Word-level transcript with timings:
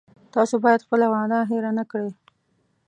تاسو 0.33 0.55
باید 0.63 0.85
خپله 0.85 1.05
وعده 1.13 1.39
هیره 1.51 1.71
نه 1.77 1.83
کړی 1.91 2.09